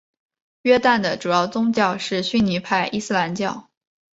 [0.63, 3.69] 约旦的主要宗教是逊尼派伊斯兰教。